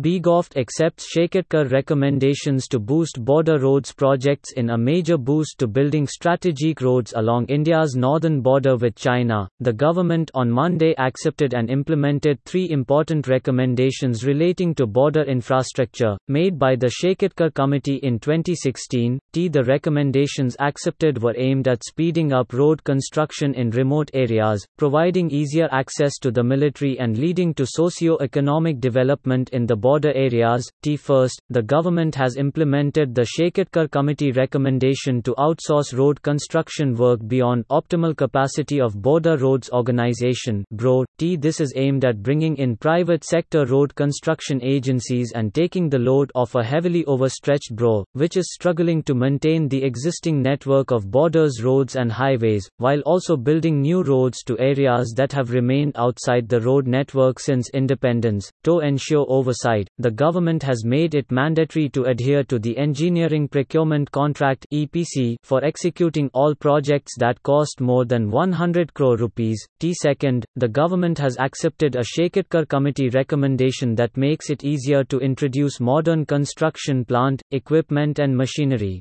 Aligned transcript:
BGOFT 0.00 0.56
accepts 0.56 1.14
Shekatkar 1.14 1.70
recommendations 1.70 2.66
to 2.68 2.78
boost 2.78 3.22
border 3.22 3.58
roads 3.58 3.92
projects 3.92 4.52
in 4.52 4.70
a 4.70 4.78
major 4.78 5.18
boost 5.18 5.58
to 5.58 5.66
building 5.66 6.06
strategic 6.06 6.80
roads 6.80 7.12
along 7.14 7.44
India's 7.48 7.96
northern 7.96 8.40
border 8.40 8.78
with 8.78 8.94
China. 8.94 9.46
The 9.60 9.74
government 9.74 10.30
on 10.32 10.50
Monday 10.50 10.94
accepted 10.96 11.52
and 11.52 11.68
implemented 11.68 12.38
three 12.46 12.70
important 12.70 13.28
recommendations 13.28 14.24
relating 14.24 14.74
to 14.76 14.86
border 14.86 15.22
infrastructure, 15.24 16.16
made 16.28 16.58
by 16.58 16.76
the 16.76 16.90
Shekatkar 17.02 17.52
Committee 17.52 18.00
in 18.02 18.18
2016. 18.18 19.18
T. 19.34 19.48
The 19.48 19.64
recommendations 19.64 20.56
accepted 20.60 21.22
were 21.22 21.36
aimed 21.36 21.68
at 21.68 21.84
speeding 21.84 22.32
up 22.32 22.54
road 22.54 22.82
construction 22.84 23.52
in 23.52 23.68
remote 23.68 24.10
areas, 24.14 24.66
providing 24.78 25.30
easier 25.30 25.68
access 25.72 26.16
to 26.22 26.30
the 26.30 26.42
military, 26.42 26.98
and 26.98 27.18
leading 27.18 27.52
to 27.52 27.66
socio 27.66 28.16
economic 28.22 28.80
development 28.80 29.50
in 29.50 29.66
the 29.66 29.76
border 29.76 29.89
border 29.90 30.12
areas. 30.14 30.70
T. 30.82 30.96
First, 30.96 31.42
the 31.50 31.62
government 31.62 32.14
has 32.14 32.36
implemented 32.36 33.12
the 33.12 33.26
Shekatkar 33.34 33.90
Committee 33.90 34.30
recommendation 34.30 35.20
to 35.22 35.34
outsource 35.34 35.92
road 35.98 36.22
construction 36.22 36.94
work 36.94 37.18
beyond 37.26 37.66
optimal 37.68 38.16
capacity 38.16 38.80
of 38.80 39.02
Border 39.02 39.36
Roads 39.36 39.68
Organization 39.70 40.64
(BRO). 40.70 41.04
T. 41.18 41.34
This 41.34 41.60
is 41.60 41.72
aimed 41.74 42.04
at 42.04 42.22
bringing 42.22 42.56
in 42.56 42.76
private 42.76 43.24
sector 43.24 43.64
road 43.66 43.92
construction 43.96 44.62
agencies 44.62 45.32
and 45.34 45.52
taking 45.52 45.88
the 45.88 45.98
load 45.98 46.30
off 46.36 46.54
a 46.54 46.62
heavily 46.62 47.04
overstretched 47.06 47.74
BRO, 47.74 48.04
which 48.12 48.36
is 48.36 48.52
struggling 48.52 49.02
to 49.02 49.14
maintain 49.16 49.66
the 49.66 49.82
existing 49.82 50.40
network 50.40 50.92
of 50.92 51.10
borders 51.10 51.64
roads 51.64 51.96
and 51.96 52.12
highways, 52.12 52.70
while 52.76 53.00
also 53.00 53.36
building 53.36 53.80
new 53.80 54.04
roads 54.04 54.44
to 54.44 54.56
areas 54.60 55.14
that 55.16 55.32
have 55.32 55.50
remained 55.50 55.94
outside 55.96 56.48
the 56.48 56.60
road 56.60 56.86
network 56.86 57.40
since 57.40 57.68
independence. 57.74 58.48
To 58.62 58.78
ensure 58.78 59.26
oversight 59.28 59.79
the 59.98 60.10
government 60.10 60.62
has 60.62 60.84
made 60.84 61.14
it 61.14 61.30
mandatory 61.30 61.88
to 61.90 62.04
adhere 62.04 62.44
to 62.44 62.58
the 62.58 62.76
Engineering 62.76 63.48
Procurement 63.48 64.10
Contract 64.10 64.66
(EPC) 64.72 65.36
for 65.42 65.64
executing 65.64 66.30
all 66.34 66.54
projects 66.54 67.12
that 67.18 67.42
cost 67.42 67.80
more 67.80 68.04
than 68.04 68.30
100 68.30 68.94
crore 68.94 69.16
rupees. 69.16 69.64
T 69.78 69.94
second, 69.94 70.44
the 70.56 70.68
government 70.68 71.18
has 71.18 71.36
accepted 71.38 71.96
a 71.96 72.00
Shekatkar 72.00 72.68
committee 72.68 73.08
recommendation 73.10 73.94
that 73.94 74.16
makes 74.16 74.50
it 74.50 74.64
easier 74.64 75.04
to 75.04 75.18
introduce 75.18 75.80
modern 75.80 76.26
construction 76.26 77.04
plant, 77.04 77.42
equipment 77.50 78.18
and 78.18 78.36
machinery. 78.36 79.00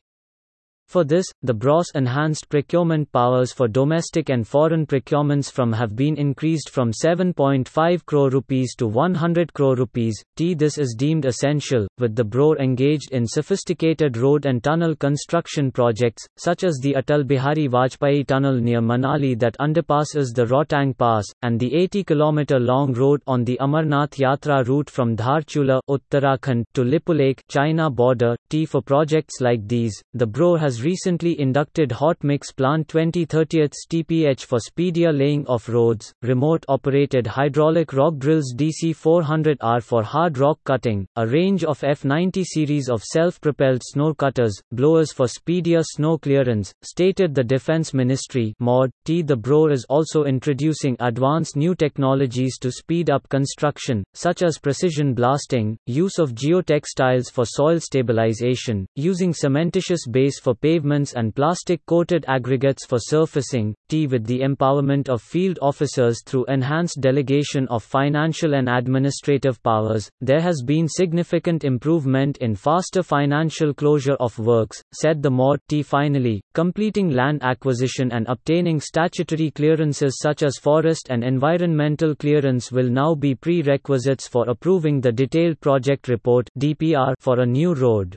For 0.90 1.04
this, 1.04 1.26
the 1.44 1.54
BRO's 1.54 1.92
enhanced 1.94 2.50
procurement 2.50 3.12
powers 3.12 3.54
for 3.54 3.68
domestic 3.68 4.30
and 4.30 4.48
foreign 4.48 4.88
procurements 4.88 5.52
from 5.52 5.72
have 5.72 5.96
been 5.96 6.18
increased 6.18 6.72
from 6.72 6.92
7.5 6.92 8.06
crore 8.08 8.32
rupees 8.32 8.74
to 8.80 8.88
100 8.88 9.54
crore 9.54 9.76
rupees. 9.76 10.20
T 10.36 10.56
this 10.56 10.80
is 10.80 10.96
deemed 10.98 11.26
essential, 11.26 11.88
with 12.00 12.16
the 12.16 12.24
BRO 12.24 12.56
engaged 12.56 13.12
in 13.12 13.28
sophisticated 13.28 14.18
road 14.18 14.48
and 14.48 14.64
tunnel 14.64 14.96
construction 14.96 15.72
projects, 15.72 16.26
such 16.40 16.64
as 16.64 16.80
the 16.82 16.96
Atal 16.96 17.28
Bihari 17.28 17.68
Vajpayee 17.68 18.26
tunnel 18.26 18.56
near 18.56 18.82
Manali 18.82 19.38
that 19.38 19.56
underpasses 19.60 20.34
the 20.34 20.48
Rohtang 20.48 20.98
Pass, 20.98 21.28
and 21.44 21.60
the 21.60 21.72
80 21.76 22.04
km 22.04 22.66
long 22.66 22.94
road 22.94 23.22
on 23.28 23.44
the 23.44 23.60
Amarnath 23.62 24.18
Yatra 24.18 24.68
route 24.68 24.90
from 24.90 25.16
Dharchula, 25.16 25.82
Uttarakhand, 25.88 26.64
to 26.74 26.82
Lipulekh, 26.82 27.42
China 27.48 27.92
border. 27.92 28.36
T 28.50 28.66
for 28.66 28.82
projects 28.82 29.40
like 29.40 29.68
these, 29.68 29.94
the 30.16 30.26
BRO 30.26 30.56
has 30.56 30.79
recently 30.84 31.40
inducted 31.40 31.92
Hot 31.92 32.24
Mix 32.24 32.52
Plant 32.52 32.88
2030th 32.88 33.74
TPH 33.92 34.46
for 34.46 34.60
speedier 34.60 35.12
laying 35.12 35.46
of 35.48 35.68
roads, 35.70 36.14
remote 36.22 36.66
operated 36.68 37.28
hydraulic 37.28 37.94
rock 37.94 38.18
drills 38.18 38.54
DC 38.56 38.96
400R 38.96 39.84
for 39.84 40.04
hard 40.04 40.38
rock 40.38 40.60
cutting, 40.64 41.08
a 41.16 41.26
range 41.26 41.64
of 41.64 41.80
F90 41.82 42.44
series 42.46 42.90
of 42.90 43.04
self 43.04 43.42
propelled 43.42 43.82
snow 43.84 44.14
cutters, 44.14 44.60
blowers 44.72 45.12
for 45.12 45.28
speedier 45.28 45.82
snow 45.84 46.18
clearance, 46.18 46.74
stated 46.82 47.34
the 47.34 47.44
Defense 47.44 47.94
Ministry. 47.94 48.54
Mod 48.60 48.92
T. 49.06 49.22
The 49.22 49.36
BRO 49.36 49.68
is 49.68 49.86
also 49.90 50.24
introducing 50.26 50.96
advanced 51.00 51.56
new 51.56 51.76
technologies 51.76 52.58
to 52.60 52.72
speed 52.72 53.10
up 53.10 53.28
construction, 53.30 54.04
such 54.14 54.44
as 54.44 54.58
precision 54.58 55.14
blasting, 55.14 55.78
use 55.86 56.20
of 56.20 56.34
geotextiles 56.34 57.32
for 57.32 57.46
soil 57.46 57.80
stabilization, 57.80 58.86
using 58.96 59.34
cementitious 59.34 60.10
base 60.10 60.40
for 60.40 60.56
pavements 60.70 61.14
and 61.14 61.34
plastic-coated 61.34 62.24
aggregates 62.28 62.86
for 62.86 63.00
surfacing, 63.00 63.74
t 63.88 64.06
with 64.06 64.24
the 64.28 64.42
empowerment 64.42 65.10
of 65.10 65.20
field 65.20 65.58
officers 65.64 66.22
through 66.24 66.46
enhanced 66.46 67.02
delegation 67.02 67.68
of 67.70 67.82
financial 67.82 68.54
and 68.54 68.70
administrative 68.70 69.58
powers, 69.64 70.08
there 70.22 70.40
has 70.40 70.62
been 70.64 70.88
significant 70.88 71.64
improvement 71.64 72.38
in 72.38 72.54
faster 72.54 73.02
financial 73.02 73.74
closure 73.74 74.18
of 74.20 74.38
works, 74.38 74.84
said 74.94 75.24
the 75.24 75.32
MOD 75.32 75.60
T. 75.68 75.82
Finally, 75.82 76.40
completing 76.54 77.10
land 77.10 77.42
acquisition 77.42 78.12
and 78.12 78.28
obtaining 78.28 78.80
statutory 78.80 79.50
clearances 79.50 80.20
such 80.22 80.44
as 80.44 80.60
forest 80.62 81.08
and 81.10 81.24
environmental 81.24 82.14
clearance 82.14 82.72
will 82.72 82.92
now 82.92 83.16
be 83.16 83.34
prerequisites 83.34 84.28
for 84.28 84.48
approving 84.48 85.02
the 85.02 85.12
detailed 85.12 85.60
project 85.62 86.08
report 86.08 86.48
DPR 86.60 87.16
for 87.20 87.40
a 87.40 87.46
new 87.48 87.74
road. 87.74 88.16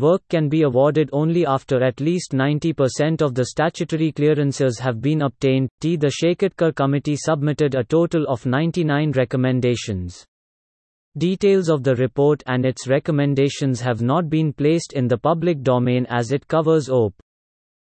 Work 0.00 0.22
can 0.30 0.48
be 0.48 0.62
awarded 0.62 1.10
only 1.12 1.44
after 1.44 1.82
at 1.82 2.00
least 2.00 2.32
90% 2.32 3.20
of 3.20 3.34
the 3.34 3.44
statutory 3.44 4.12
clearances 4.12 4.78
have 4.78 5.02
been 5.02 5.20
obtained. 5.20 5.68
T. 5.82 5.96
The 5.96 6.06
Shekatkar 6.06 6.74
Committee 6.74 7.16
submitted 7.16 7.74
a 7.74 7.84
total 7.84 8.24
of 8.26 8.46
99 8.46 9.12
recommendations. 9.12 10.24
Details 11.18 11.68
of 11.68 11.82
the 11.82 11.94
report 11.96 12.42
and 12.46 12.64
its 12.64 12.88
recommendations 12.88 13.80
have 13.82 14.00
not 14.00 14.30
been 14.30 14.54
placed 14.54 14.94
in 14.94 15.06
the 15.06 15.18
public 15.18 15.62
domain 15.62 16.06
as 16.08 16.32
it 16.32 16.48
covers 16.48 16.88
OP. 16.88 17.12